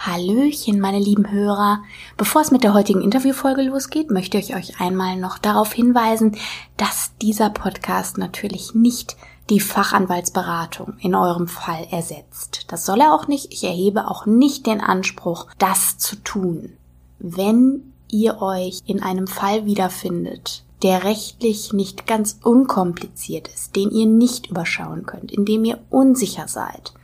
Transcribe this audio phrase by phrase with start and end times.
[0.00, 1.82] Hallöchen, meine lieben Hörer.
[2.16, 6.38] Bevor es mit der heutigen Interviewfolge losgeht, möchte ich euch einmal noch darauf hinweisen,
[6.78, 9.18] dass dieser Podcast natürlich nicht
[9.50, 12.64] die Fachanwaltsberatung in eurem Fall ersetzt.
[12.68, 13.52] Das soll er auch nicht.
[13.52, 16.72] Ich erhebe auch nicht den Anspruch, das zu tun.
[17.18, 24.06] Wenn ihr euch in einem Fall wiederfindet, der rechtlich nicht ganz unkompliziert ist, den ihr
[24.06, 26.94] nicht überschauen könnt, in dem ihr unsicher seid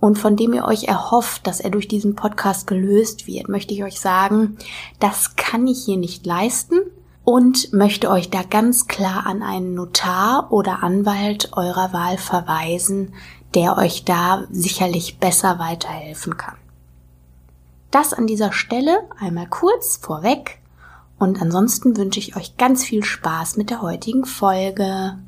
[0.00, 3.82] und von dem ihr euch erhofft, dass er durch diesen Podcast gelöst wird, möchte ich
[3.84, 4.58] euch sagen,
[5.00, 6.78] das kann ich hier nicht leisten
[7.24, 13.14] und möchte euch da ganz klar an einen Notar oder Anwalt eurer Wahl verweisen,
[13.54, 16.56] der euch da sicherlich besser weiterhelfen kann.
[17.90, 20.60] Das an dieser Stelle einmal kurz vorweg
[21.18, 25.18] und ansonsten wünsche ich euch ganz viel Spaß mit der heutigen Folge.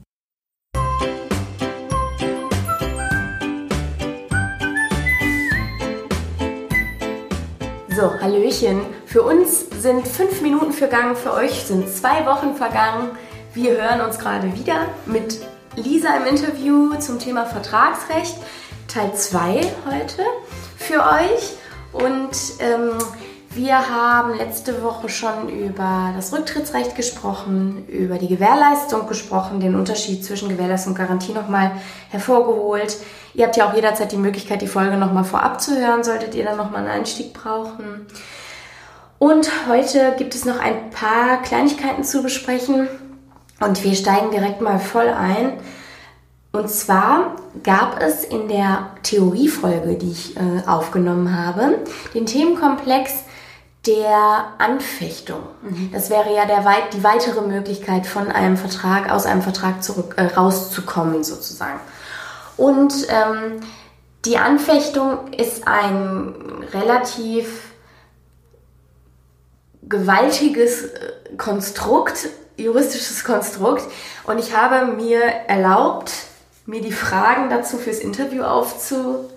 [7.98, 8.82] So, Hallöchen.
[9.06, 13.10] Für uns sind fünf Minuten vergangen, für euch sind zwei Wochen vergangen.
[13.54, 15.40] Wir hören uns gerade wieder mit
[15.74, 18.36] Lisa im Interview zum Thema Vertragsrecht.
[18.86, 19.40] Teil 2
[19.90, 20.22] heute
[20.76, 21.56] für euch.
[21.92, 22.92] Und ähm,
[23.50, 30.24] wir haben letzte Woche schon über das Rücktrittsrecht gesprochen, über die Gewährleistung gesprochen, den Unterschied
[30.24, 31.72] zwischen Gewährleistung und Garantie nochmal
[32.10, 32.96] hervorgeholt.
[33.34, 36.44] Ihr habt ja auch jederzeit die Möglichkeit, die Folge nochmal vorab zu hören, solltet ihr
[36.44, 38.06] dann nochmal einen Einstieg brauchen.
[39.18, 42.88] Und heute gibt es noch ein paar Kleinigkeiten zu besprechen
[43.60, 45.54] und wir steigen direkt mal voll ein.
[46.52, 51.78] Und zwar gab es in der Theoriefolge, die ich äh, aufgenommen habe,
[52.14, 53.24] den Themenkomplex
[53.86, 55.40] der Anfechtung.
[55.62, 55.90] Mhm.
[55.92, 60.26] Das wäre ja der die weitere Möglichkeit, von einem Vertrag, aus einem Vertrag zurück, äh,
[60.26, 61.80] rauszukommen, sozusagen.
[62.58, 63.60] Und ähm,
[64.24, 66.34] die Anfechtung ist ein
[66.74, 67.68] relativ
[69.88, 73.84] gewaltiges äh, Konstrukt, juristisches Konstrukt.
[74.24, 76.12] Und ich habe mir erlaubt,
[76.66, 79.32] mir die Fragen dazu fürs Interview aufzuheben,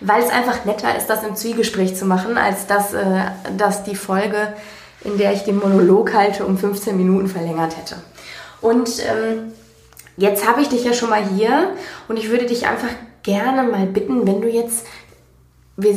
[0.00, 3.22] weil es einfach netter ist, das im Zwiegespräch zu machen, als dass, äh,
[3.56, 4.52] dass die Folge,
[5.04, 7.96] in der ich den Monolog halte, um 15 Minuten verlängert hätte.
[8.60, 9.52] Und ähm,
[10.18, 11.74] Jetzt habe ich dich ja schon mal hier
[12.08, 12.88] und ich würde dich einfach
[13.22, 14.84] gerne mal bitten, wenn du jetzt,
[15.76, 15.96] wir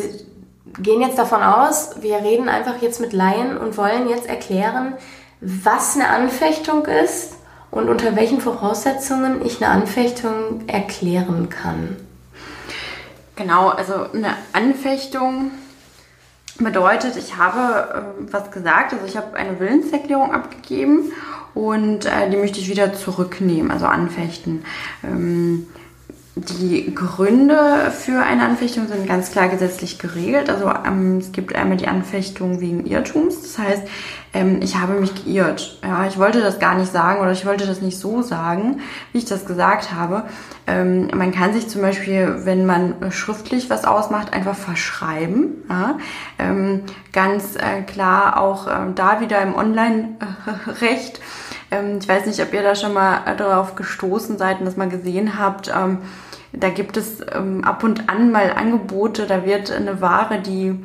[0.80, 4.94] gehen jetzt davon aus, wir reden einfach jetzt mit Laien und wollen jetzt erklären,
[5.40, 7.34] was eine Anfechtung ist
[7.72, 11.98] und unter welchen Voraussetzungen ich eine Anfechtung erklären kann.
[13.36, 15.50] Genau, also eine Anfechtung
[16.60, 21.12] bedeutet, ich habe äh, was gesagt, also ich habe eine Willenserklärung abgegeben
[21.54, 24.64] und äh, die möchte ich wieder zurücknehmen, also anfechten.
[25.04, 25.68] Ähm,
[26.36, 30.50] die Gründe für eine Anfechtung sind ganz klar gesetzlich geregelt.
[30.50, 33.42] Also ähm, es gibt einmal die Anfechtung wegen Irrtums.
[33.42, 33.84] Das heißt,
[34.34, 35.80] ähm, ich habe mich geirrt.
[35.84, 38.80] Ja, ich wollte das gar nicht sagen oder ich wollte das nicht so sagen,
[39.12, 40.24] wie ich das gesagt habe.
[40.68, 45.64] Ähm, man kann sich zum Beispiel, wenn man schriftlich was ausmacht, einfach verschreiben.
[45.70, 45.98] Ja?
[46.40, 51.20] Ähm, ganz äh, klar auch äh, da wieder im Online-Recht.
[51.72, 54.90] Ähm, ich weiß nicht, ob ihr da schon mal darauf gestoßen seid und das mal
[54.90, 55.72] gesehen habt.
[55.76, 56.00] Ähm,
[56.54, 60.84] da gibt es ähm, ab und an mal Angebote, da wird eine Ware, die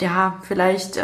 [0.00, 1.00] ja vielleicht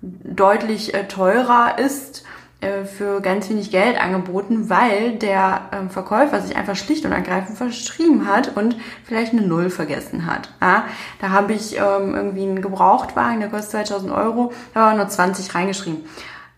[0.00, 2.24] deutlich äh, teurer ist,
[2.60, 8.28] äh, für ganz wenig Geld angeboten, weil der Verkäufer sich einfach schlicht und ergreifend verschrieben
[8.28, 10.50] hat und vielleicht eine Null vergessen hat.
[10.60, 10.84] Ja,
[11.20, 15.52] da habe ich ähm, irgendwie einen Gebrauchtwagen, der kostet 2000 Euro, da war nur 20
[15.56, 16.04] reingeschrieben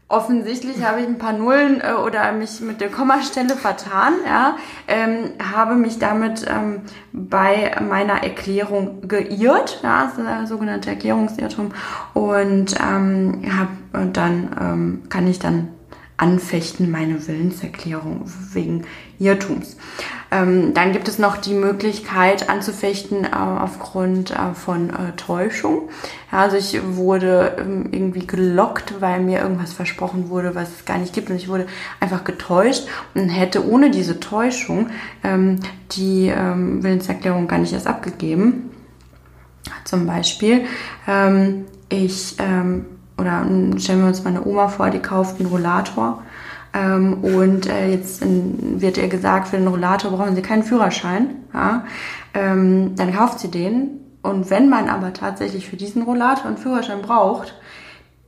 [0.08, 4.56] offensichtlich habe ich ein paar Nullen äh, oder mich mit der Kommastelle vertan, ja,
[4.86, 6.82] ähm, habe mich damit ähm,
[7.12, 11.72] bei meiner Erklärung geirrt, ja, das ist der sogenannte Erklärungsirrtum.
[12.12, 15.68] Und ähm, hab, und dann ähm, kann ich dann
[16.16, 18.84] anfechten meine Willenserklärung wegen
[19.18, 19.76] Irrtums.
[20.30, 25.88] Ähm, dann gibt es noch die Möglichkeit anzufechten äh, aufgrund äh, von äh, Täuschung.
[26.30, 30.98] Ja, also ich wurde ähm, irgendwie gelockt, weil mir irgendwas versprochen wurde, was es gar
[30.98, 31.66] nicht gibt und ich wurde
[32.00, 34.90] einfach getäuscht und hätte ohne diese Täuschung
[35.22, 35.60] ähm,
[35.92, 38.70] die ähm, Willenserklärung gar nicht erst abgegeben.
[39.84, 40.64] Zum Beispiel,
[41.06, 43.44] ähm, ich ähm, oder
[43.78, 46.22] stellen wir uns meine Oma vor, die kauft einen Rollator
[46.74, 51.36] ähm, und äh, jetzt in, wird ihr gesagt, für den Rollator brauchen sie keinen Führerschein.
[51.54, 51.84] Ja?
[52.34, 54.00] Ähm, dann kauft sie den.
[54.22, 57.54] Und wenn man aber tatsächlich für diesen Rollator einen Führerschein braucht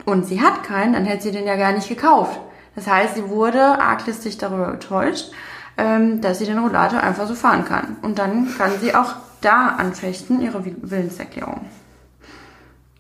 [0.04, 2.38] und sie hat keinen, dann hätte sie den ja gar nicht gekauft.
[2.76, 5.32] Das heißt, sie wurde arglistig darüber getäuscht,
[5.78, 7.96] ähm, dass sie den Rollator einfach so fahren kann.
[8.02, 11.62] Und dann kann sie auch da anfechten, ihre Willenserklärung.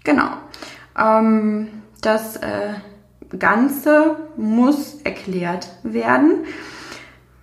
[0.02, 0.28] Genau.
[0.98, 1.68] Ähm,
[2.00, 2.74] das äh,
[3.38, 6.44] Ganze muss erklärt werden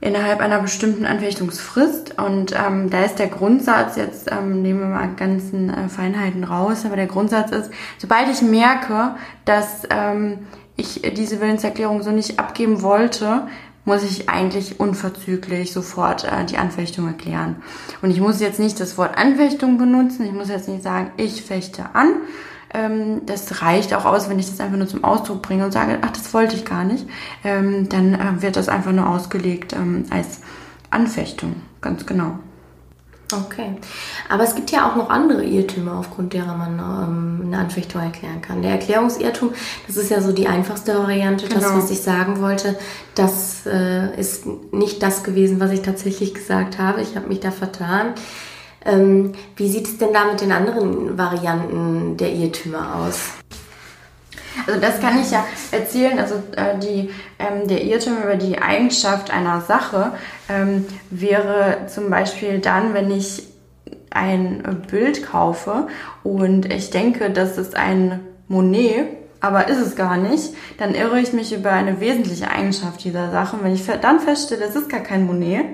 [0.03, 2.19] innerhalb einer bestimmten Anfechtungsfrist.
[2.19, 6.85] Und ähm, da ist der Grundsatz, jetzt ähm, nehmen wir mal ganzen äh, Feinheiten raus,
[6.85, 9.15] aber der Grundsatz ist, sobald ich merke,
[9.45, 10.39] dass ähm,
[10.75, 13.47] ich diese Willenserklärung so nicht abgeben wollte,
[13.85, 17.57] muss ich eigentlich unverzüglich sofort äh, die Anfechtung erklären.
[18.01, 21.43] Und ich muss jetzt nicht das Wort Anfechtung benutzen, ich muss jetzt nicht sagen, ich
[21.43, 22.15] fechte an.
[22.73, 25.99] Ähm, das reicht auch aus, wenn ich das einfach nur zum Ausdruck bringe und sage,
[26.01, 27.05] ach, das wollte ich gar nicht.
[27.43, 30.41] Ähm, dann äh, wird das einfach nur ausgelegt ähm, als
[30.89, 32.39] Anfechtung, ganz genau.
[33.31, 33.75] Okay.
[34.29, 38.61] Aber es gibt ja auch noch andere Irrtümer, aufgrund derer man eine Anfechtung erklären kann.
[38.61, 39.53] Der Erklärungsirrtum,
[39.87, 41.47] das ist ja so die einfachste Variante.
[41.47, 41.61] Genau.
[41.61, 42.77] Das, was ich sagen wollte,
[43.15, 47.01] das äh, ist nicht das gewesen, was ich tatsächlich gesagt habe.
[47.01, 48.13] Ich habe mich da vertan.
[48.85, 53.31] Ähm, wie sieht es denn da mit den anderen Varianten der Irrtümer aus?
[54.67, 56.19] Also das kann ich ja erzählen.
[56.19, 57.09] Also äh, die,
[57.39, 60.13] ähm, der Irrtum über die Eigenschaft einer Sache
[60.49, 63.43] ähm, wäre zum Beispiel dann, wenn ich
[64.11, 65.87] ein Bild kaufe
[66.23, 69.07] und ich denke, das ist ein Monet,
[69.39, 73.57] aber ist es gar nicht, dann irre ich mich über eine wesentliche Eigenschaft dieser Sache.
[73.57, 75.65] Und wenn ich dann feststelle, es ist gar kein Monet,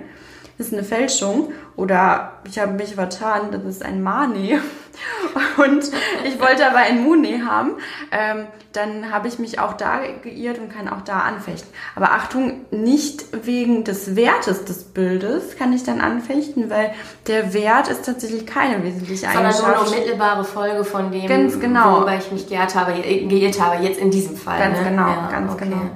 [0.60, 4.60] es ist eine Fälschung oder ich habe mich vertan, das ist ein Mani
[5.58, 5.90] und
[6.26, 7.72] ich wollte aber ein Muni haben,
[8.12, 11.70] ähm, dann habe ich mich auch da geirrt und kann auch da anfechten.
[11.96, 16.94] Aber Achtung, nicht wegen des Wertes des Bildes kann ich dann anfechten, weil
[17.28, 19.58] der Wert ist tatsächlich keine wesentliche Eigenschaft.
[19.60, 21.96] Sondern nur eine unmittelbare Folge von dem, ganz genau.
[21.96, 24.60] worüber ich mich geirrt habe, geirrt habe, jetzt in diesem Fall.
[24.60, 24.90] Ganz ne?
[24.90, 25.66] genau, ja, ganz okay.
[25.66, 25.90] genau.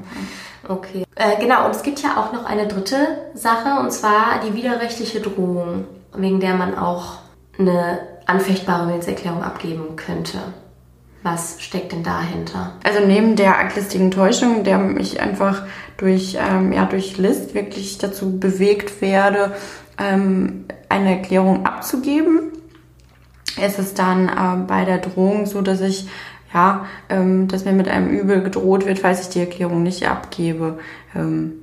[0.67, 1.03] Okay.
[1.15, 2.95] Äh, genau, und es gibt ja auch noch eine dritte
[3.33, 7.19] Sache, und zwar die widerrechtliche Drohung, wegen der man auch
[7.59, 10.39] eine anfechtbare Willenserklärung abgeben könnte.
[11.23, 12.73] Was steckt denn dahinter?
[12.83, 15.63] Also neben der arglistigen Täuschung, der mich einfach
[15.97, 19.55] durch, ähm, ja, durch List wirklich dazu bewegt werde,
[19.97, 22.51] ähm, eine Erklärung abzugeben,
[23.63, 26.07] ist es dann äh, bei der Drohung so, dass ich
[26.53, 30.79] ja, ähm, dass mir mit einem Übel gedroht wird, falls ich die Erklärung nicht abgebe.
[31.15, 31.53] Ähm,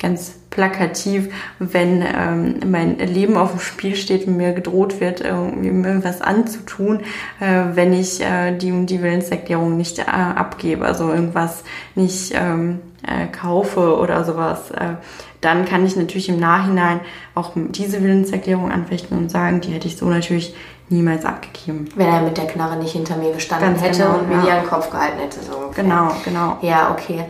[0.00, 5.68] ganz plakativ, wenn ähm, mein Leben auf dem Spiel steht und mir gedroht wird, irgendwie
[5.68, 7.00] irgendwas anzutun,
[7.40, 12.78] äh, wenn ich äh, die und die Willenserklärung nicht äh, abgebe, also irgendwas nicht ähm,
[13.06, 14.94] äh, kaufe oder sowas, äh,
[15.40, 17.00] dann kann ich natürlich im Nachhinein
[17.34, 20.54] auch diese Willenserklärung anfechten und sagen, die hätte ich so natürlich
[20.90, 21.88] niemals abgegeben.
[21.94, 24.42] Wenn er mit der Knarre nicht hinter mir gestanden Ganz hätte genau, und mir ja.
[24.42, 25.40] die an den Kopf gehalten hätte.
[25.42, 25.84] So ungefähr.
[25.84, 26.58] Genau, genau.
[26.62, 27.24] Ja, okay.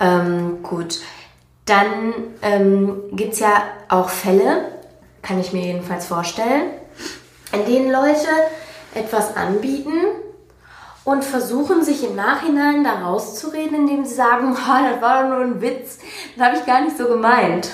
[0.00, 1.00] Ähm, gut.
[1.64, 4.64] Dann ähm, gibt es ja auch Fälle,
[5.22, 6.70] kann ich mir jedenfalls vorstellen,
[7.52, 8.28] in denen Leute
[8.94, 9.92] etwas anbieten
[11.04, 15.40] und versuchen sich im Nachhinein da rauszureden, indem sie sagen, oh, das war doch nur
[15.40, 15.98] ein Witz,
[16.36, 17.70] das habe ich gar nicht so gemeint.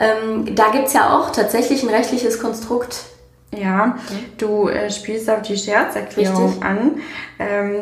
[0.00, 3.04] Ähm, da gibt es ja auch tatsächlich ein rechtliches Konstrukt,
[3.54, 3.96] ja,
[4.38, 6.64] du äh, spielst auf die Scherzerklärung Richtig.
[6.64, 6.92] an.
[7.38, 7.74] Ähm,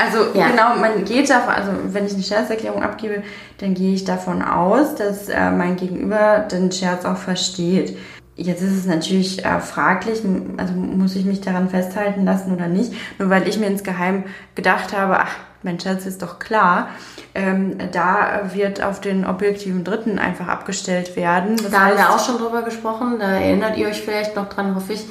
[0.00, 0.48] also ja.
[0.48, 3.22] genau, man geht davon, also wenn ich eine Scherzerklärung abgebe,
[3.58, 7.98] dann gehe ich davon aus, dass äh, mein Gegenüber den Scherz auch versteht.
[8.36, 10.22] Jetzt ist es natürlich äh, fraglich,
[10.58, 12.92] also muss ich mich daran festhalten lassen oder nicht.
[13.18, 14.24] Nur weil ich mir insgeheim
[14.54, 15.34] gedacht habe, ach,
[15.66, 16.88] mein Scherz ist doch klar,
[17.34, 21.56] ähm, da wird auf den objektiven Dritten einfach abgestellt werden.
[21.56, 24.48] Das da heißt, haben wir auch schon drüber gesprochen, da erinnert ihr euch vielleicht noch
[24.48, 25.04] dran, hoffe ich.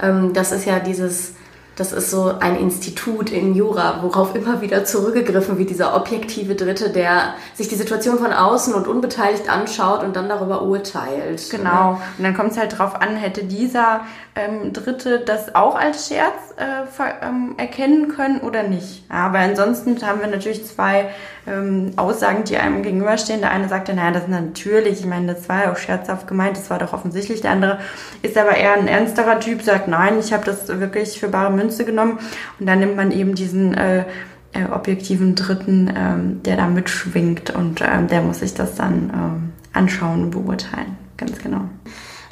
[0.00, 1.32] Ähm, das ist ja dieses
[1.76, 6.90] das ist so ein Institut in Jura, worauf immer wieder zurückgegriffen wird, dieser objektive Dritte,
[6.90, 11.48] der sich die Situation von außen und unbeteiligt anschaut und dann darüber urteilt.
[11.50, 12.00] Genau.
[12.18, 14.02] Und dann kommt es halt drauf an, hätte dieser
[14.34, 19.04] ähm, Dritte das auch als Scherz äh, ähm, erkennen können oder nicht.
[19.10, 21.10] Ja, aber ansonsten haben wir natürlich zwei
[21.46, 23.40] ähm, Aussagen, die einem gegenüberstehen.
[23.40, 26.26] Der eine sagt ja, naja, das ist natürlich, ich meine, das war ja auch scherzhaft
[26.26, 27.42] gemeint, das war doch offensichtlich.
[27.42, 27.78] Der andere
[28.22, 31.84] ist aber eher ein ernsterer Typ, sagt, nein, ich habe das wirklich für bare Münze
[31.84, 32.18] genommen.
[32.58, 34.04] Und dann nimmt man eben diesen äh,
[34.54, 39.52] äh, objektiven Dritten, ähm, der da mitschwingt und ähm, der muss sich das dann ähm,
[39.74, 40.96] anschauen und beurteilen.
[41.18, 41.68] Ganz genau.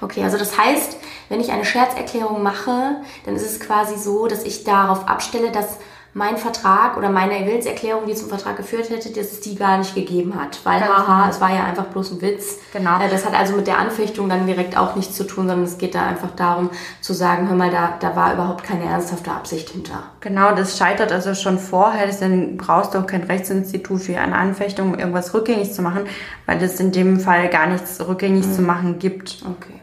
[0.00, 0.96] Okay, also das heißt,
[1.30, 5.78] wenn ich eine Scherzerklärung mache, dann ist es quasi so, dass ich darauf abstelle, dass
[6.12, 9.94] mein Vertrag oder meine Willenserklärung, die zum Vertrag geführt hätte, dass es die gar nicht
[9.94, 10.58] gegeben hat.
[10.64, 11.30] Weil, Ganz haha, genau.
[11.30, 12.58] es war ja einfach bloß ein Witz.
[12.72, 13.00] Genau.
[13.00, 15.78] Äh, das hat also mit der Anfechtung dann direkt auch nichts zu tun, sondern es
[15.78, 16.70] geht da einfach darum
[17.00, 20.02] zu sagen, hör mal, da, da war überhaupt keine ernsthafte Absicht hinter.
[20.18, 22.08] Genau, das scheitert also schon vorher.
[22.08, 26.06] Dann brauchst du auch kein Rechtsinstitut für eine Anfechtung, um irgendwas rückgängig zu machen,
[26.46, 28.52] weil es in dem Fall gar nichts rückgängig mhm.
[28.52, 29.44] zu machen gibt.
[29.48, 29.80] Okay,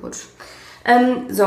[0.00, 0.16] gut.
[0.84, 1.44] Ähm, so,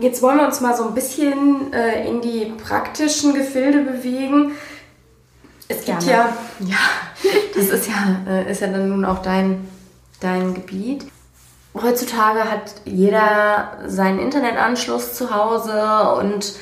[0.00, 4.52] Jetzt wollen wir uns mal so ein bisschen äh, in die praktischen Gefilde bewegen.
[5.68, 6.32] Es gibt Gerne.
[6.60, 9.68] ja, ja, das ist ja, äh, ist ja dann nun auch dein,
[10.20, 11.04] dein Gebiet.
[11.74, 16.54] Heutzutage hat jeder seinen Internetanschluss zu Hause und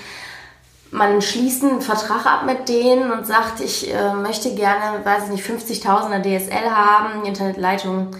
[0.90, 5.30] man schließt einen Vertrag ab mit denen und sagt, ich äh, möchte gerne, weiß ich
[5.30, 7.22] nicht, 50.000er DSL haben.
[7.22, 8.10] Die Internetleitung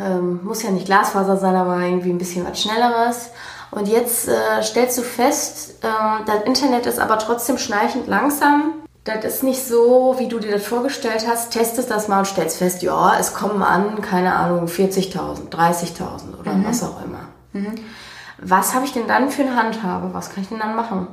[0.00, 3.30] ähm, muss ja nicht Glasfaser sein, aber irgendwie ein bisschen was Schnelleres.
[3.70, 8.74] Und jetzt äh, stellst du fest, äh, das Internet ist aber trotzdem schleichend langsam.
[9.04, 11.52] Das ist nicht so, wie du dir das vorgestellt hast.
[11.52, 16.52] Testest das mal und stellst fest, ja, es kommen an, keine Ahnung, 40.000, 30.000 oder
[16.64, 17.20] was auch immer.
[18.40, 20.12] Was habe ich denn dann für eine Handhabe?
[20.12, 21.08] Was kann ich denn dann machen?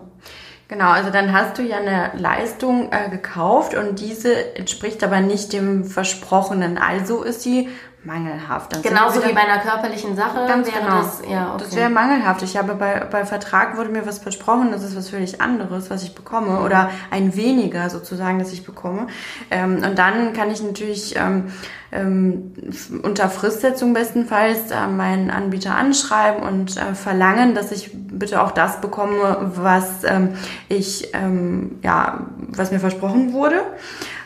[0.67, 5.53] Genau, also dann hast du ja eine Leistung äh, gekauft und diese entspricht aber nicht
[5.53, 6.79] dem Versprochenen.
[6.79, 7.69] Also ist sie
[8.05, 8.73] mangelhaft.
[8.73, 10.97] Dann Genauso wieder- wie bei einer körperlichen Sache Ganz wäre genau.
[10.99, 11.63] das, ja, okay.
[11.63, 12.41] Das wäre mangelhaft.
[12.43, 16.03] Ich habe bei, bei Vertrag wurde mir was versprochen, das ist was völlig anderes, was
[16.03, 16.61] ich bekomme.
[16.61, 19.07] Oder ein weniger sozusagen, das ich bekomme.
[19.51, 21.51] Ähm, und dann kann ich natürlich ähm,
[21.91, 22.53] ähm,
[23.03, 28.81] unter Fristsetzung bestenfalls äh, meinen Anbieter anschreiben und äh, verlangen, dass ich bitte auch das
[28.81, 30.35] bekomme, was ähm,
[30.69, 33.61] ich ähm, ja, was mir versprochen wurde.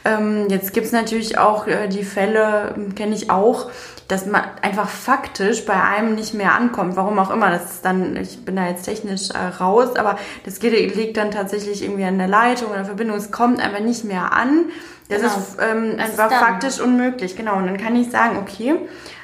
[0.05, 3.69] Ähm, jetzt gibt's natürlich auch äh, die Fälle, ähm, kenne ich auch,
[4.07, 6.95] dass man einfach faktisch bei einem nicht mehr ankommt.
[6.95, 7.51] Warum auch immer.
[7.51, 11.31] Das ist dann, ich bin da jetzt technisch äh, raus, aber das geht, liegt dann
[11.31, 13.17] tatsächlich irgendwie an der Leitung oder der Verbindung.
[13.17, 14.65] Es kommt einfach nicht mehr an.
[15.09, 15.33] Das Genau.
[15.33, 16.39] ist ähm, ist einfach dann?
[16.39, 17.35] faktisch unmöglich.
[17.35, 17.57] Genau.
[17.57, 18.75] Und dann kann ich sagen, okay,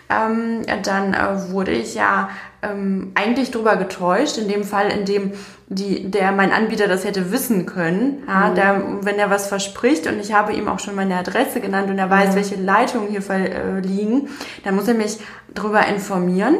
[0.09, 2.29] ähm, dann äh, wurde ich ja
[2.71, 5.31] ähm, eigentlich drüber getäuscht, in dem Fall, in dem
[5.67, 10.19] die, der mein Anbieter das hätte wissen können, ja, der, wenn er was verspricht und
[10.19, 13.79] ich habe ihm auch schon meine Adresse genannt und er weiß, welche Leitungen hier äh,
[13.79, 14.29] liegen,
[14.63, 15.17] dann muss er mich
[15.53, 16.55] darüber informieren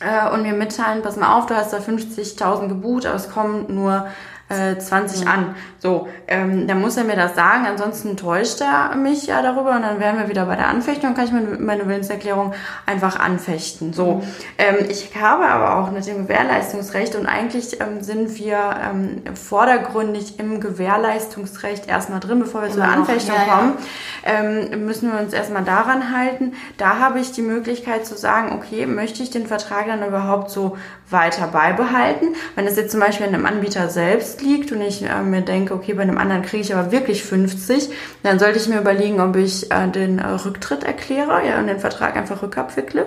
[0.00, 3.74] äh, und mir mitteilen, pass mal auf, du hast da 50.000 gebucht, aber es kommen
[3.74, 4.06] nur
[4.50, 5.54] äh, 20 an.
[5.78, 9.82] So, ähm, dann muss er mir das sagen, ansonsten täuscht er mich ja darüber und
[9.82, 12.52] dann wären wir wieder bei der Anfechtung und kann ich meine, meine Willenserklärung
[12.84, 13.92] einfach anfechten.
[13.94, 14.22] So,
[14.58, 20.38] ähm, ich habe aber auch mit dem Gewährleistungsrecht und eigentlich ähm, sind wir ähm, vordergründig
[20.38, 23.56] im Gewährleistungsrecht erstmal drin, bevor wir zu der Immer noch, Anfechtung ja, ja.
[23.56, 23.78] kommen
[24.24, 26.54] ähm, müssen wir uns erstmal daran halten.
[26.76, 30.76] Da habe ich die Möglichkeit zu sagen, okay, möchte ich den Vertrag dann überhaupt so
[31.10, 32.34] weiter beibehalten?
[32.54, 35.74] Wenn es jetzt zum Beispiel an einem Anbieter selbst liegt und ich äh, mir denke,
[35.74, 37.90] okay, bei einem anderen kriege ich aber wirklich 50,
[38.22, 41.80] dann sollte ich mir überlegen, ob ich äh, den äh, Rücktritt erkläre ja, und den
[41.80, 43.06] Vertrag einfach rückabwickle.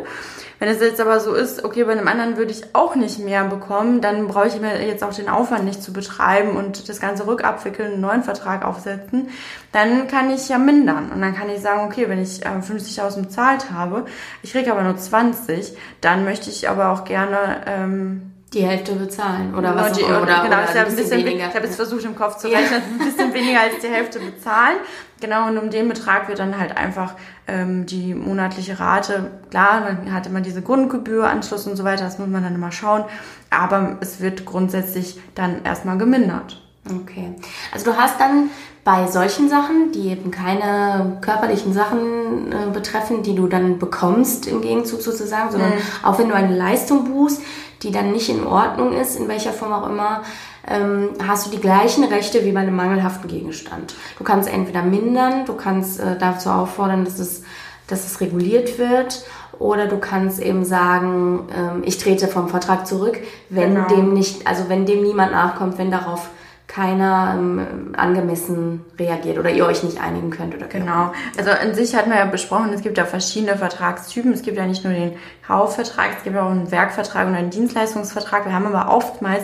[0.63, 3.43] Wenn es jetzt aber so ist, okay, bei einem anderen würde ich auch nicht mehr
[3.43, 7.27] bekommen, dann brauche ich mir jetzt auch den Aufwand nicht zu betreiben und das Ganze
[7.27, 9.27] rückabwickeln, einen neuen Vertrag aufsetzen.
[9.74, 13.24] Dann kann ich ja mindern und dann kann ich sagen, okay, wenn ich äh, 50.000
[13.24, 14.05] bezahlt habe,
[14.41, 19.55] ich kriege aber nur 20, dann möchte ich aber auch gerne ähm, Die Hälfte bezahlen
[19.55, 20.22] oder Genau, was die- auch immer.
[20.22, 21.48] Oder, genau, oder ich habe ein bisschen weniger.
[21.50, 22.60] ich habe jetzt versucht im Kopf zu Ja.
[22.60, 24.77] rechnen, ein bisschen weniger als die Hälfte bezahlen.
[25.19, 27.13] Genau, und um den Betrag wird dann halt einfach
[27.48, 32.19] ähm, die monatliche Rate, klar, dann hatte man diese Grundgebühr, Anschluss und so weiter, das
[32.19, 33.03] muss man dann immer schauen,
[33.50, 36.62] aber es wird grundsätzlich dann erstmal gemindert.
[37.01, 37.33] Okay.
[37.74, 38.50] Also du hast dann
[38.83, 44.60] bei solchen Sachen, die eben keine körperlichen Sachen äh, betreffen, die du dann bekommst im
[44.62, 45.72] Gegenzug sozusagen, sondern
[46.03, 47.41] auch wenn du eine Leistung buchst,
[47.84, 50.24] die dann nicht in Ordnung ist, in welcher Form auch immer,
[50.68, 53.94] ähm, hast du die gleichen Rechte wie bei einem mangelhaften Gegenstand.
[54.18, 57.44] Du kannst entweder mindern, du kannst äh, dazu auffordern, dass es,
[57.88, 59.25] dass es reguliert wird,
[59.60, 63.88] oder du kannst eben sagen, ähm, ich trete vom Vertrag zurück, wenn Genau.
[63.88, 66.30] dem nicht, also wenn dem niemand nachkommt, wenn darauf
[66.67, 71.13] keiner ähm, angemessen reagiert oder ihr euch nicht einigen könnt oder Genau.
[71.38, 74.34] Also in sich hatten wir ja besprochen, es gibt ja verschiedene Vertragstypen.
[74.34, 75.13] Es gibt ja nicht nur den
[75.46, 78.46] Kaufvertrag, es gibt ja auch einen Werkvertrag und einen Dienstleistungsvertrag.
[78.46, 79.43] Wir haben aber oftmals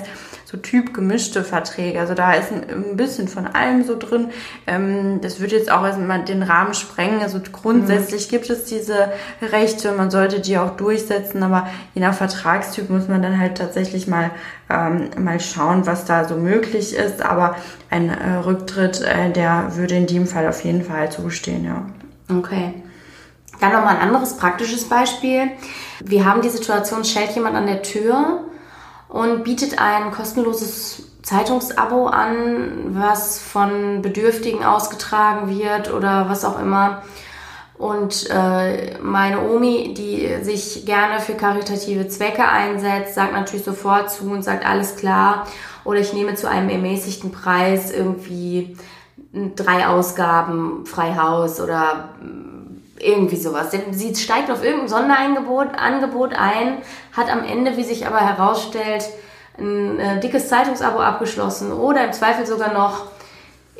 [0.50, 2.00] so Typ gemischte Verträge.
[2.00, 4.30] Also da ist ein, ein bisschen von allem so drin.
[4.66, 7.22] Ähm, das würde jetzt auch erstmal den Rahmen sprengen.
[7.22, 9.12] Also grundsätzlich gibt es diese
[9.44, 13.60] Rechte und man sollte die auch durchsetzen, aber je nach Vertragstyp muss man dann halt
[13.60, 14.32] tatsächlich mal,
[14.72, 17.22] ähm, mal schauen, was da so möglich ist.
[17.22, 17.56] Aber
[17.92, 21.86] ein äh, Rücktritt, äh, der würde in dem Fall auf jeden Fall zustehen, ja.
[22.36, 22.74] Okay.
[23.62, 25.52] Dann nochmal ein anderes praktisches Beispiel.
[26.04, 28.46] Wir haben die Situation, es schellt jemand an der Tür
[29.10, 37.02] und bietet ein kostenloses Zeitungsabo an, was von Bedürftigen ausgetragen wird oder was auch immer.
[37.78, 44.30] Und äh, meine Omi, die sich gerne für karitative Zwecke einsetzt, sagt natürlich sofort zu
[44.30, 45.48] und sagt, alles klar.
[45.86, 48.76] Oder ich nehme zu einem ermäßigten Preis irgendwie
[49.56, 52.10] drei Ausgaben frei Haus oder
[53.00, 53.72] irgendwie sowas.
[53.92, 56.78] Sie steigt auf irgendein Sonderangebot Angebot ein,
[57.16, 59.06] hat am Ende, wie sich aber herausstellt,
[59.58, 63.08] ein äh, dickes Zeitungsabo abgeschlossen oder im Zweifel sogar noch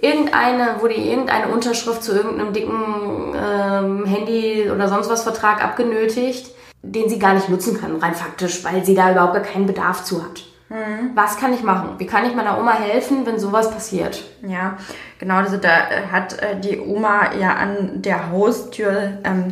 [0.02, 7.10] irgendeine, wurde irgendeine Unterschrift zu irgendeinem dicken ähm, Handy oder sonst was Vertrag abgenötigt, den
[7.10, 10.24] sie gar nicht nutzen kann, rein faktisch, weil sie da überhaupt gar keinen Bedarf zu
[10.24, 10.44] hat.
[10.70, 11.12] Mhm.
[11.16, 11.96] Was kann ich machen?
[11.98, 14.24] Wie kann ich meiner Oma helfen, wenn sowas passiert?
[14.48, 14.78] Ja,
[15.18, 15.36] genau.
[15.36, 19.52] Also da äh, hat äh, die Oma ja an der Haustür ähm,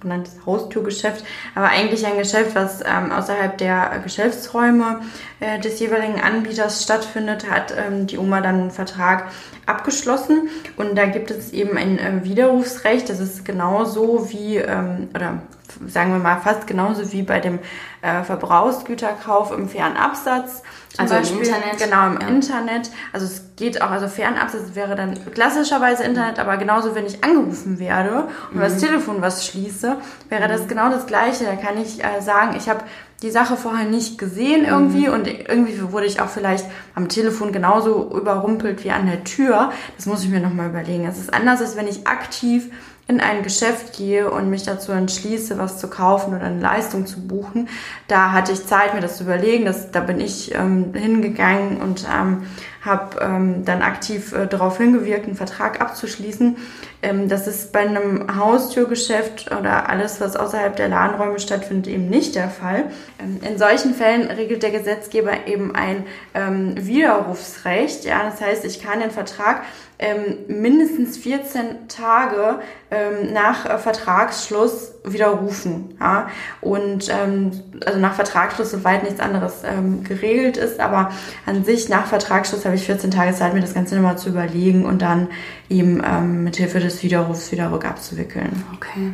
[0.00, 5.02] sogenanntes Haustürgeschäft, aber eigentlich ein Geschäft, was ähm, außerhalb der Geschäftsräume
[5.40, 9.28] äh, des jeweiligen Anbieters stattfindet, hat ähm, die Oma dann einen Vertrag
[9.66, 13.08] abgeschlossen und da gibt es eben ein äh, Widerrufsrecht.
[13.08, 15.42] Das ist genauso wie, ähm, oder
[15.86, 17.58] sagen wir mal fast genauso wie bei dem
[18.02, 20.62] äh, Verbrauchsgüterkauf im Fernabsatz.
[20.92, 21.78] Zum also Beispiel, im Internet.
[21.78, 22.28] Genau, im ja.
[22.28, 22.90] Internet.
[23.12, 27.78] Also es geht auch, also Fernabsatz wäre dann klassischerweise Internet, aber genauso, wenn ich angerufen
[27.78, 28.60] werde und mhm.
[28.60, 29.96] das Telefon was schließe,
[30.28, 30.68] wäre das mhm.
[30.68, 31.44] genau das Gleiche.
[31.44, 32.80] Da kann ich äh, sagen, ich habe
[33.22, 35.14] die Sache vorher nicht gesehen irgendwie mhm.
[35.14, 39.72] und irgendwie wurde ich auch vielleicht am Telefon genauso überrumpelt wie an der Tür.
[39.96, 41.06] Das muss ich mir nochmal überlegen.
[41.06, 42.70] Es ist anders, als wenn ich aktiv
[43.10, 47.26] in ein Geschäft gehe und mich dazu entschließe, was zu kaufen oder eine Leistung zu
[47.26, 47.68] buchen,
[48.06, 49.64] da hatte ich Zeit, mir das zu überlegen.
[49.64, 52.44] Das, da bin ich ähm, hingegangen und ähm,
[52.82, 56.56] habe ähm, dann aktiv äh, darauf hingewirkt, einen Vertrag abzuschließen.
[57.02, 62.34] Ähm, das ist bei einem Haustürgeschäft oder alles, was außerhalb der Ladenräume stattfindet, eben nicht
[62.34, 62.84] der Fall.
[63.18, 68.04] Ähm, in solchen Fällen regelt der Gesetzgeber eben ein ähm, Widerrufsrecht.
[68.04, 69.62] Ja, das heißt, ich kann den Vertrag
[69.98, 72.60] ähm, mindestens 14 Tage
[72.90, 75.96] ähm, nach äh, Vertragsschluss widerrufen.
[76.00, 76.28] Ja?
[76.60, 79.62] Und also nach Vertragsschluss, soweit nichts anderes
[80.04, 81.10] geregelt ist, aber
[81.46, 84.86] an sich nach Vertragsschluss habe ich 14 Tage Zeit, mir das Ganze nochmal zu überlegen
[84.86, 85.28] und dann
[85.68, 88.64] eben ähm, mit Hilfe des Widerrufs wieder rückabzuwickeln.
[88.76, 89.12] Okay.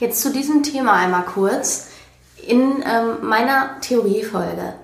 [0.00, 1.88] Jetzt zu diesem Thema einmal kurz.
[2.46, 4.74] In ähm, meiner Theoriefolge,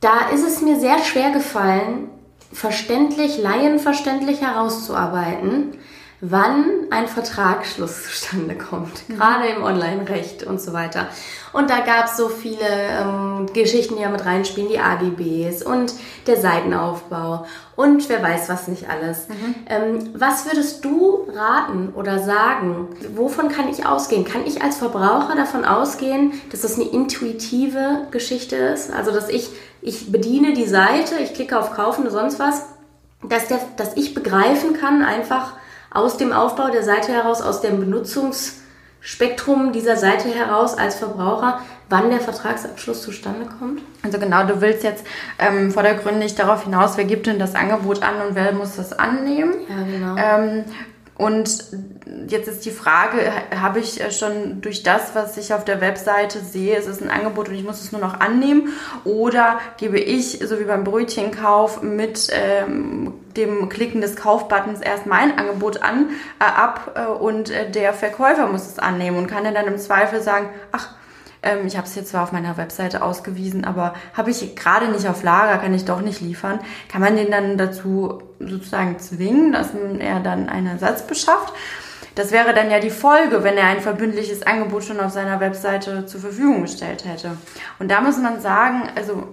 [0.00, 2.08] da ist es mir sehr schwer gefallen,
[2.52, 5.76] verständlich, laienverständlich herauszuarbeiten,
[6.20, 9.16] wann ein Vertragsschluss zustande kommt, mhm.
[9.16, 11.08] gerade im Online-Recht und so weiter.
[11.52, 15.94] Und da gab es so viele ähm, Geschichten, die ja mit reinspielen, die AGBs und
[16.26, 19.28] der Seitenaufbau und wer weiß was nicht alles.
[19.28, 19.54] Mhm.
[19.68, 22.88] Ähm, was würdest du raten oder sagen?
[23.14, 24.24] Wovon kann ich ausgehen?
[24.24, 28.92] Kann ich als Verbraucher davon ausgehen, dass das eine intuitive Geschichte ist?
[28.92, 29.50] Also dass ich
[29.82, 32.66] ich bediene die Seite, ich klicke auf Kaufen oder sonst was,
[33.22, 35.52] dass, der, dass ich begreifen kann, einfach
[35.96, 42.10] aus dem Aufbau der Seite heraus, aus dem Benutzungsspektrum dieser Seite heraus als Verbraucher, wann
[42.10, 43.80] der Vertragsabschluss zustande kommt?
[44.02, 45.04] Also genau, du willst jetzt
[45.38, 49.54] ähm, vordergründig darauf hinaus, wer gibt denn das Angebot an und wer muss das annehmen?
[49.68, 50.16] Ja, genau.
[50.16, 50.64] Ähm,
[51.18, 51.64] und
[52.28, 56.76] jetzt ist die Frage, habe ich schon durch das, was ich auf der Webseite sehe,
[56.76, 58.68] es ist ein Angebot und ich muss es nur noch annehmen?
[59.04, 65.38] Oder gebe ich, so wie beim Brötchenkauf, mit ähm, dem Klicken des Kaufbuttons erst mein
[65.38, 69.66] Angebot an, äh, ab äh, und äh, der Verkäufer muss es annehmen und kann dann
[69.66, 70.95] im Zweifel sagen, ach,
[71.46, 75.08] ähm, ich habe es jetzt zwar auf meiner Webseite ausgewiesen, aber habe ich gerade nicht
[75.08, 76.60] auf Lager, kann ich doch nicht liefern.
[76.88, 81.54] Kann man den dann dazu sozusagen zwingen, dass er dann einen Ersatz beschafft?
[82.16, 86.06] Das wäre dann ja die Folge, wenn er ein verbindliches Angebot schon auf seiner Webseite
[86.06, 87.36] zur Verfügung gestellt hätte.
[87.78, 89.28] Und da muss man sagen, also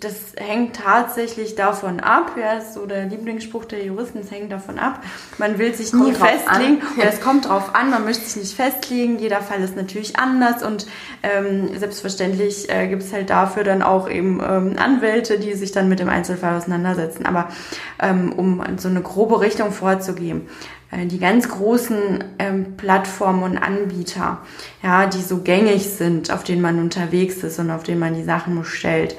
[0.00, 4.78] das hängt tatsächlich davon ab, ja, ist so der Lieblingsspruch der Juristen, es hängt davon
[4.78, 5.02] ab.
[5.38, 9.18] Man will sich nie festlegen, oder es kommt drauf an, man möchte sich nicht festlegen,
[9.18, 10.86] jeder Fall ist natürlich anders und
[11.22, 15.88] ähm, selbstverständlich äh, gibt es halt dafür dann auch eben ähm, Anwälte, die sich dann
[15.88, 17.24] mit dem Einzelfall auseinandersetzen.
[17.24, 17.48] Aber
[18.02, 20.48] ähm, um so eine grobe Richtung vorzugeben,
[20.92, 24.38] die ganz großen ähm, Plattformen und Anbieter,
[24.82, 28.24] ja, die so gängig sind, auf denen man unterwegs ist und auf denen man die
[28.24, 29.16] Sachen bestellt,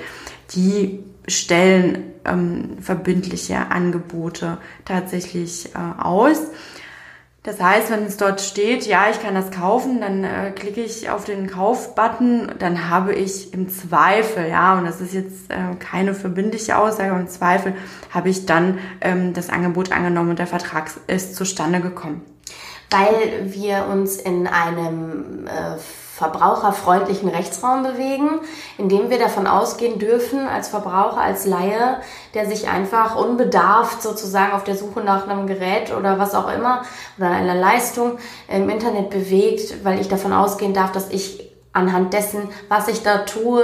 [0.55, 6.39] die stellen ähm, verbindliche Angebote tatsächlich äh, aus.
[7.47, 11.09] Das heißt, wenn es dort steht, ja, ich kann das kaufen, dann äh, klicke ich
[11.09, 16.13] auf den Kauf-Button, dann habe ich im Zweifel, ja, und das ist jetzt äh, keine
[16.13, 17.73] verbindliche Aussage, im Zweifel
[18.13, 22.21] habe ich dann ähm, das Angebot angenommen und der Vertrag ist zustande gekommen.
[22.89, 25.77] Weil wir uns in einem äh,
[26.17, 28.39] verbraucherfreundlichen Rechtsraum bewegen,
[28.79, 32.01] in dem wir davon ausgehen dürfen, als Verbraucher, als Laie,
[32.33, 36.81] der sich einfach unbedarft sozusagen auf der Suche nach einem Gerät oder was auch immer
[37.19, 42.49] oder einer Leistung im Internet bewegt, weil ich davon ausgehen darf, dass ich anhand dessen,
[42.67, 43.63] was ich da tue,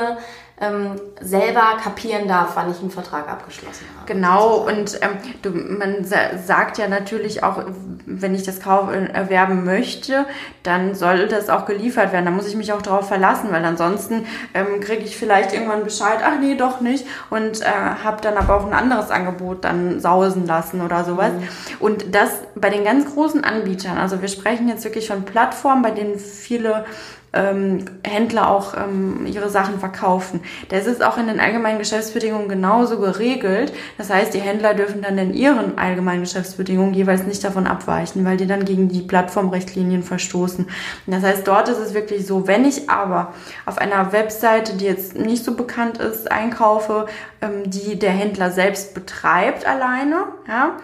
[0.63, 4.11] ähm, selber kapieren darf, wann ich einen Vertrag abgeschlossen habe.
[4.11, 7.63] Genau, und ähm, du, man sagt ja natürlich auch,
[8.05, 10.25] wenn ich das Kauf erwerben möchte,
[10.63, 12.25] dann soll das auch geliefert werden.
[12.25, 16.19] Da muss ich mich auch darauf verlassen, weil ansonsten ähm, kriege ich vielleicht irgendwann Bescheid,
[16.23, 20.47] ach nee, doch nicht und äh, habe dann aber auch ein anderes Angebot dann sausen
[20.47, 21.31] lassen oder sowas.
[21.31, 21.47] Mhm.
[21.79, 25.91] Und das bei den ganz großen Anbietern, also wir sprechen jetzt wirklich von Plattformen, bei
[25.91, 26.85] denen viele
[27.33, 30.41] ähm, Händler auch ähm, ihre Sachen verkaufen.
[30.69, 33.73] Das ist auch in den allgemeinen Geschäftsbedingungen genauso geregelt.
[33.97, 38.37] Das heißt, die Händler dürfen dann in ihren allgemeinen Geschäftsbedingungen jeweils nicht davon abweichen, weil
[38.37, 40.67] die dann gegen die Plattformrichtlinien verstoßen.
[41.07, 43.33] Das heißt, dort ist es wirklich so, wenn ich aber
[43.65, 47.07] auf einer Webseite, die jetzt nicht so bekannt ist, einkaufe,
[47.41, 50.77] ähm, die der Händler selbst betreibt alleine, ja,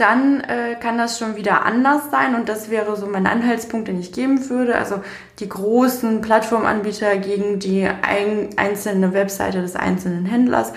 [0.00, 4.00] dann äh, kann das schon wieder anders sein und das wäre so mein Anhaltspunkt, den
[4.00, 4.76] ich geben würde.
[4.76, 4.96] Also
[5.38, 10.72] die großen Plattformanbieter gegen die ein, einzelne Webseite des einzelnen Händlers.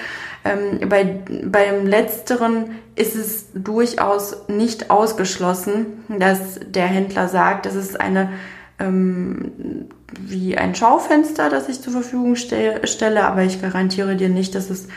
[0.46, 8.00] Ähm, bei, beim letzteren ist es durchaus nicht ausgeschlossen, dass der Händler sagt, das ist
[8.00, 8.30] eine
[8.80, 14.56] ähm, wie ein Schaufenster, das ich zur Verfügung stelle, stelle, aber ich garantiere dir nicht,
[14.56, 14.88] dass es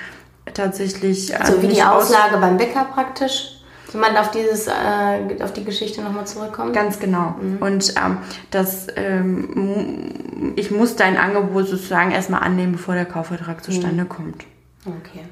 [0.54, 1.32] tatsächlich.
[1.32, 3.55] Äh, so wie die Auslage beim Bäcker praktisch?
[3.92, 6.72] Jemand auf dieses, äh, auf die Geschichte nochmal zurückkommt?
[6.72, 7.36] Ganz genau.
[7.40, 7.58] Mhm.
[7.60, 8.18] Und ähm,
[8.50, 14.08] das, ähm, ich muss dein Angebot sozusagen erstmal annehmen, bevor der Kaufvertrag zustande mhm.
[14.08, 14.44] kommt.
[14.84, 15.24] Okay.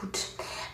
[0.00, 0.18] Gut.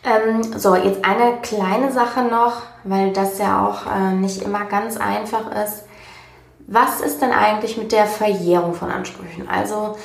[0.05, 4.97] Ähm, so, jetzt eine kleine Sache noch, weil das ja auch äh, nicht immer ganz
[4.97, 5.85] einfach ist.
[6.67, 9.49] Was ist denn eigentlich mit der Verjährung von Ansprüchen?
[9.49, 9.97] Also,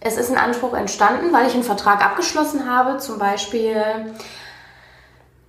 [0.00, 3.82] es ist ein Anspruch entstanden, weil ich einen Vertrag abgeschlossen habe, zum Beispiel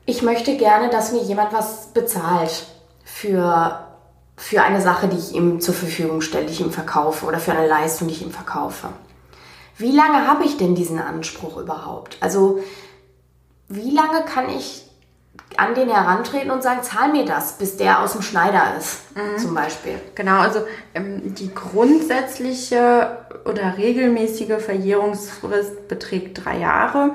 [0.06, 2.66] ich möchte gerne, dass mir jemand was bezahlt
[3.06, 3.88] für,
[4.36, 7.54] für eine Sache, die ich ihm zur Verfügung stelle, die ich ihm verkaufe oder für
[7.54, 8.90] eine Leistung, die ich ihm verkaufe.
[9.78, 12.18] Wie lange habe ich denn diesen Anspruch überhaupt?
[12.20, 12.60] Also
[13.70, 14.84] wie lange kann ich
[15.58, 19.38] an den herantreten und sagen, zahl mir das, bis der aus dem Schneider ist, mhm.
[19.38, 19.96] zum Beispiel.
[20.16, 20.62] Genau, also
[20.94, 27.12] ähm, die grundsätzliche oder regelmäßige Verjährungsfrist beträgt drei Jahre.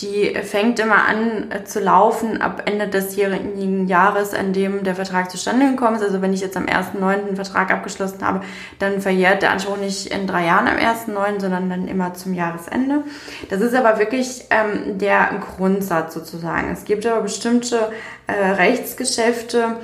[0.00, 4.94] Die fängt immer an äh, zu laufen ab Ende des jährigen Jahres, an dem der
[4.94, 6.02] Vertrag zustande gekommen ist.
[6.02, 7.02] Also wenn ich jetzt am 1.9.
[7.02, 8.42] einen Vertrag abgeschlossen habe,
[8.78, 13.04] dann verjährt der Anspruch nicht in drei Jahren am 1.9., sondern dann immer zum Jahresende.
[13.48, 16.70] Das ist aber wirklich ähm, der Grundsatz sozusagen.
[16.72, 17.90] Es gibt aber bestimmte
[18.26, 19.76] äh, Rechtsgeschäfte,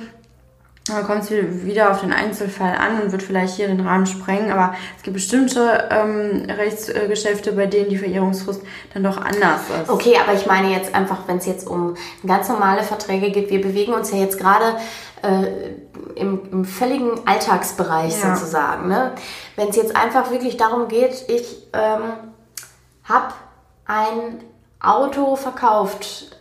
[0.95, 4.51] da kommt es wieder auf den Einzelfall an und wird vielleicht hier den Rahmen sprengen,
[4.51, 8.61] aber es gibt bestimmte ähm, Rechtsgeschäfte, bei denen die Verjährungsfrist
[8.93, 9.89] dann doch anders ist.
[9.89, 11.95] Okay, aber ich meine jetzt einfach, wenn es jetzt um
[12.25, 14.77] ganz normale Verträge geht, wir bewegen uns ja jetzt gerade
[15.23, 18.35] äh, im, im völligen Alltagsbereich ja.
[18.35, 18.87] sozusagen.
[18.87, 19.13] Ne?
[19.55, 22.13] Wenn es jetzt einfach wirklich darum geht, ich ähm,
[23.03, 23.33] habe
[23.85, 24.43] ein
[24.79, 26.36] Auto verkauft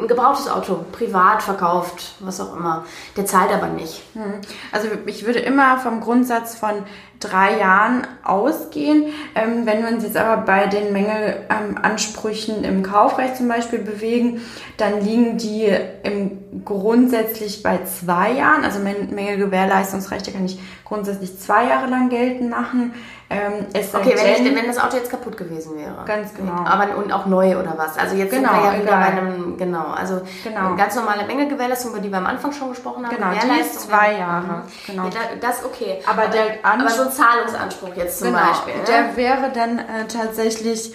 [0.00, 2.84] ein gebrauchtes Auto privat verkauft, was auch immer.
[3.16, 4.02] Der zahlt aber nicht.
[4.14, 4.40] Hm.
[4.70, 6.84] Also ich würde immer vom Grundsatz von
[7.22, 9.06] drei Jahren ausgehen.
[9.34, 14.40] Ähm, wenn wir uns jetzt aber bei den Mängelansprüchen ähm, im Kaufrecht zum Beispiel bewegen,
[14.76, 15.68] dann liegen die
[16.02, 18.64] im grundsätzlich bei zwei Jahren.
[18.64, 22.92] Also Mängelgewährleistungsrechte kann ich grundsätzlich zwei Jahre lang geltend machen.
[23.30, 26.04] Ähm, okay, wenn, ich, wenn, das Auto jetzt kaputt gewesen wäre.
[26.04, 26.52] Ganz genau.
[26.66, 27.96] Aber und auch neu oder was?
[27.96, 30.76] Also jetzt genau, sind wir ja wieder bei einem, genau, also genau.
[30.76, 33.16] ganz normale Mängelgewährleistung, über die wir am Anfang schon gesprochen haben.
[33.16, 34.46] Genau, die ist zwei Jahre.
[34.46, 34.62] Mhm.
[34.86, 35.04] Genau.
[35.04, 36.00] Ja, das okay.
[36.06, 38.74] Aber, der aber so ein Zahlungsanspruch jetzt zum genau, Beispiel.
[38.74, 38.84] Ne?
[38.86, 40.92] Der wäre dann äh, tatsächlich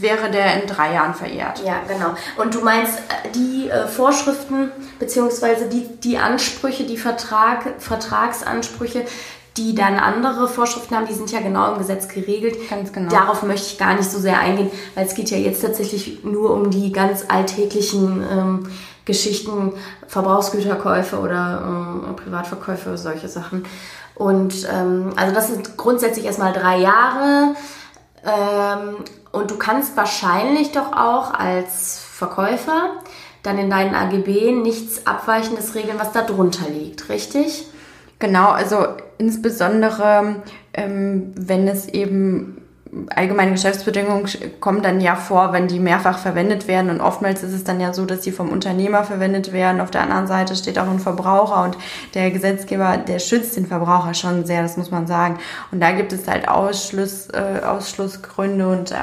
[0.00, 1.62] wäre der in drei Jahren verjährt.
[1.64, 2.14] Ja, genau.
[2.36, 9.04] Und du meinst, äh, die äh, Vorschriften beziehungsweise die, die Ansprüche, die Vertrag, Vertragsansprüche,
[9.56, 12.56] die dann andere Vorschriften haben, die sind ja genau im Gesetz geregelt.
[12.68, 13.10] Ganz genau.
[13.10, 16.50] Darauf möchte ich gar nicht so sehr eingehen, weil es geht ja jetzt tatsächlich nur
[16.50, 18.70] um die ganz alltäglichen ähm,
[19.06, 19.72] Geschichten,
[20.06, 23.64] Verbrauchsgüterkäufe oder ähm, Privatverkäufe, solche Sachen.
[24.14, 27.54] Und ähm, also das sind grundsätzlich erstmal drei Jahre.
[28.24, 28.96] Ähm,
[29.32, 32.90] und du kannst wahrscheinlich doch auch als Verkäufer
[33.42, 37.68] dann in deinen AGB nichts Abweichendes regeln, was da drunter liegt, richtig?
[38.18, 38.86] Genau, also
[39.18, 40.42] insbesondere
[40.76, 42.65] ähm, wenn es eben
[43.14, 44.28] allgemeine Geschäftsbedingungen
[44.60, 47.92] kommen dann ja vor, wenn die mehrfach verwendet werden und oftmals ist es dann ja
[47.92, 49.80] so, dass sie vom Unternehmer verwendet werden.
[49.80, 51.76] Auf der anderen Seite steht auch ein Verbraucher und
[52.14, 55.38] der Gesetzgeber, der schützt den Verbraucher schon sehr, das muss man sagen.
[55.72, 58.94] Und da gibt es halt Ausschluss, äh, Ausschlussgründe und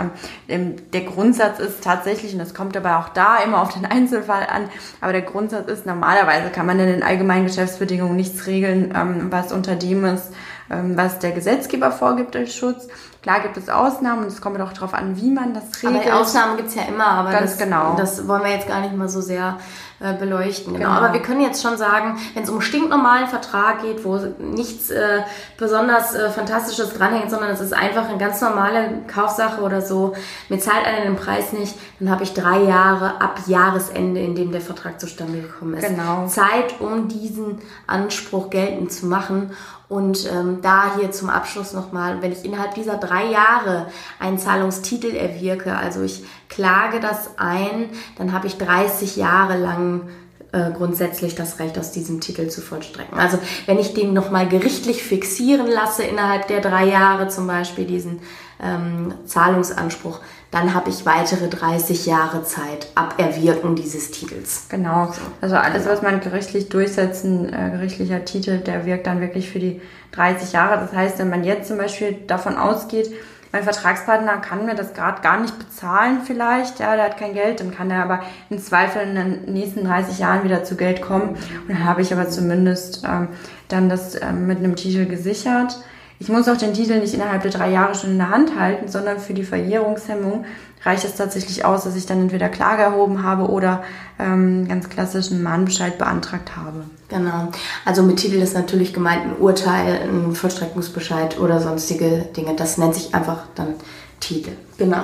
[0.50, 4.48] ähm, der Grundsatz ist tatsächlich, und das kommt aber auch da immer auf den Einzelfall
[4.50, 4.70] an,
[5.02, 9.52] aber der Grundsatz ist, normalerweise kann man in den allgemeinen Geschäftsbedingungen nichts regeln, ähm, was
[9.52, 10.32] unter dem ist,
[10.72, 12.88] ähm, was der Gesetzgeber vorgibt als Schutz.
[13.24, 16.06] Klar gibt es Ausnahmen und es kommt auch darauf an, wie man das regelt.
[16.08, 17.96] Aber Ausnahmen gibt es ja immer, aber Ganz das, genau.
[17.96, 19.58] das wollen wir jetzt gar nicht mal so sehr
[20.02, 20.74] äh, beleuchten.
[20.74, 20.90] Genau.
[20.90, 21.00] Genau.
[21.00, 25.22] Aber wir können jetzt schon sagen, wenn es um stinknormalen Vertrag geht, wo nichts äh,
[25.58, 30.14] besonders äh, Fantastisches dranhängt, sondern es ist einfach eine ganz normale Kaufsache oder so,
[30.50, 34.52] mir zahlt einer den Preis nicht, dann habe ich drei Jahre ab Jahresende, in dem
[34.52, 35.88] der Vertrag zustande gekommen ist.
[35.88, 36.28] Genau.
[36.28, 39.52] Zeit, um diesen Anspruch geltend zu machen.
[39.90, 43.88] Und ähm, da hier zum Abschluss nochmal, wenn ich innerhalb dieser drei Jahre
[44.20, 50.10] einen Zahlungstitel erwirke, also ich klage das ein, dann habe ich 30 Jahre lang
[50.54, 53.18] äh, grundsätzlich das Recht, aus diesem Titel zu vollstrecken.
[53.18, 58.20] Also wenn ich den nochmal gerichtlich fixieren lasse, innerhalb der drei Jahre zum Beispiel diesen
[58.62, 60.20] ähm, Zahlungsanspruch,
[60.54, 64.68] dann habe ich weitere 30 Jahre Zeit ab Erwirken dieses Titels.
[64.70, 65.12] Genau.
[65.42, 69.82] Also alles, was man gerichtlich durchsetzen, äh, gerichtlicher Titel, der wirkt dann wirklich für die
[70.12, 70.80] 30 Jahre.
[70.80, 73.12] Das heißt, wenn man jetzt zum Beispiel davon ausgeht,
[73.52, 77.60] mein Vertragspartner kann mir das gerade gar nicht bezahlen vielleicht, ja, der hat kein Geld,
[77.60, 81.30] dann kann er aber im Zweifel in den nächsten 30 Jahren wieder zu Geld kommen.
[81.30, 83.30] Und dann habe ich aber zumindest ähm,
[83.70, 85.84] dann das ähm, mit einem Titel gesichert.
[86.20, 88.88] Ich muss auch den Titel nicht innerhalb der drei Jahre schon in der Hand halten,
[88.88, 90.46] sondern für die Verjährungshemmung
[90.86, 93.84] reicht es tatsächlich aus, dass ich dann entweder Klage erhoben habe oder
[94.20, 96.84] ähm, ganz klassischen Mahnbescheid beantragt habe.
[97.10, 97.50] Genau.
[97.86, 102.56] Also mit Titel ist natürlich gemeint ein Urteil, ein Vollstreckungsbescheid oder sonstige Dinge.
[102.56, 103.76] Das nennt sich einfach dann
[104.20, 104.52] Titel.
[104.78, 105.04] Genau.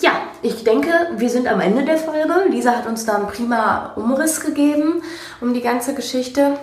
[0.00, 2.48] Ja, ich denke, wir sind am Ende der Folge.
[2.50, 5.02] Lisa hat uns da einen prima Umriss gegeben
[5.40, 6.56] um die ganze Geschichte.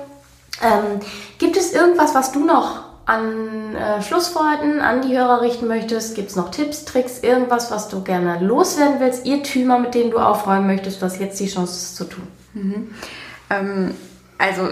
[0.61, 0.99] Ähm,
[1.37, 6.15] gibt es irgendwas, was du noch an äh, Schlussworten an die Hörer richten möchtest?
[6.15, 9.25] Gibt es noch Tipps, Tricks, irgendwas, was du gerne loswerden willst?
[9.25, 11.01] Irrtümer, mit denen du aufräumen möchtest?
[11.01, 12.27] Hast jetzt die Chance, es zu tun.
[13.49, 13.95] Ähm,
[14.37, 14.69] also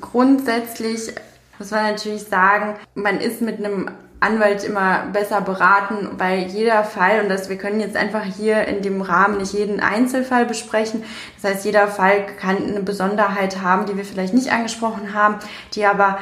[0.00, 1.12] grundsätzlich
[1.58, 7.20] muss man natürlich sagen, man ist mit einem Anwalt immer besser beraten, weil jeder Fall,
[7.20, 11.04] und das, wir können jetzt einfach hier in dem Rahmen nicht jeden Einzelfall besprechen.
[11.40, 15.36] Das heißt, jeder Fall kann eine Besonderheit haben, die wir vielleicht nicht angesprochen haben,
[15.74, 16.18] die aber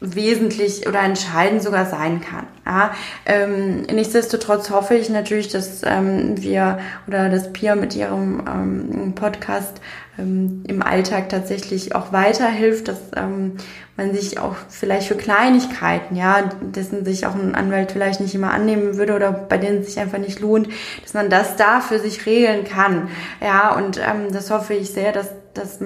[0.00, 2.46] wesentlich oder entscheidend sogar sein kann.
[2.66, 2.92] Ja,
[3.24, 9.80] ähm, nichtsdestotrotz hoffe ich natürlich, dass ähm, wir oder dass Pia mit ihrem ähm, Podcast
[10.18, 13.56] ähm, im Alltag tatsächlich auch weiterhilft, dass ähm,
[13.96, 18.50] man sich auch vielleicht für Kleinigkeiten, ja, dessen sich auch ein Anwalt vielleicht nicht immer
[18.50, 20.68] annehmen würde oder bei denen es sich einfach nicht lohnt,
[21.02, 23.08] dass man das da für sich regeln kann.
[23.40, 25.78] Ja, und ähm, das hoffe ich sehr, dass dass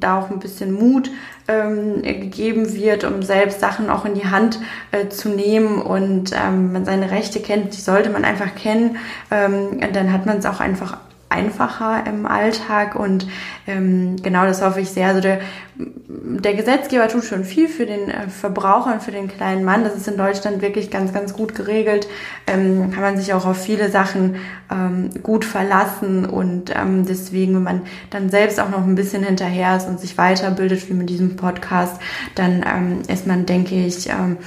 [0.00, 1.10] da auch ein bisschen Mut
[1.48, 4.58] ähm, gegeben wird, um selbst Sachen auch in die Hand
[4.92, 8.96] äh, zu nehmen und ähm, man seine Rechte kennt, die sollte man einfach kennen.
[9.30, 10.98] Ähm, und dann hat man es auch einfach
[11.36, 13.26] einfacher im Alltag und
[13.66, 15.08] ähm, genau das hoffe ich sehr.
[15.08, 15.40] Also der,
[15.76, 19.84] der Gesetzgeber tut schon viel für den äh, Verbraucher und für den kleinen Mann.
[19.84, 22.08] Das ist in Deutschland wirklich ganz, ganz gut geregelt.
[22.46, 24.36] Ähm, kann man sich auch auf viele Sachen
[24.70, 29.76] ähm, gut verlassen und ähm, deswegen, wenn man dann selbst auch noch ein bisschen hinterher
[29.76, 32.00] ist und sich weiterbildet, wie mit diesem Podcast,
[32.34, 34.38] dann ähm, ist man, denke ich, ähm,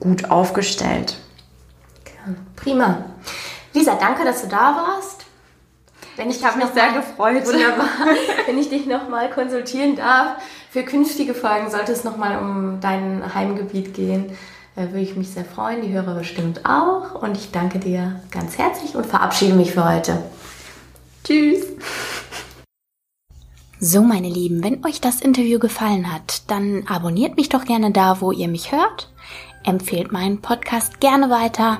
[0.00, 1.18] gut aufgestellt.
[2.56, 3.04] Prima.
[3.72, 5.15] Lisa, danke, dass du da warst.
[6.16, 7.46] Wenn ich, Ich habe mich sehr mal- gefreut.
[7.46, 7.88] Wunderbar.
[8.46, 10.36] Wenn ich dich nochmal konsultieren darf
[10.70, 14.30] für künftige Folgen, sollte es nochmal um dein Heimgebiet gehen,
[14.76, 15.82] äh, würde ich mich sehr freuen.
[15.82, 17.20] Die Hörer bestimmt auch.
[17.22, 20.22] Und ich danke dir ganz herzlich und verabschiede mich für heute.
[21.24, 21.64] Tschüss.
[23.78, 28.22] So, meine Lieben, wenn euch das Interview gefallen hat, dann abonniert mich doch gerne da,
[28.22, 29.12] wo ihr mich hört.
[29.64, 31.78] Empfehlt meinen Podcast gerne weiter.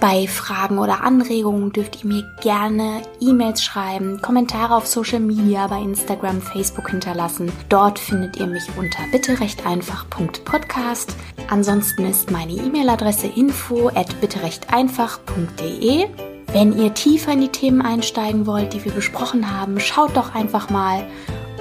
[0.00, 5.80] Bei Fragen oder Anregungen dürft ihr mir gerne E-Mails schreiben, Kommentare auf Social Media, bei
[5.80, 7.50] Instagram, Facebook hinterlassen.
[7.68, 11.16] Dort findet ihr mich unter bitterechteinfach.podcast.
[11.48, 16.06] Ansonsten ist meine E-Mail-Adresse info at bitterechteinfach.de.
[16.52, 20.70] Wenn ihr tiefer in die Themen einsteigen wollt, die wir besprochen haben, schaut doch einfach
[20.70, 21.04] mal,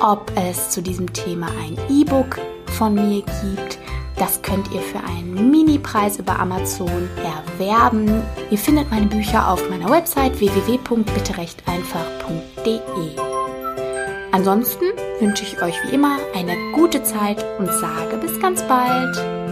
[0.02, 3.80] ob es zu diesem Thema ein E-Book von mir gibt.
[4.18, 8.24] Das könnt ihr für einen Mini-Preis über Amazon erwerben.
[8.52, 12.80] Ihr findet meine Bücher auf meiner Website www.bitterechteinfach.de.
[14.32, 14.86] Ansonsten
[15.20, 19.43] wünsche ich euch wie immer eine gute Zeit und sage bis ganz bald.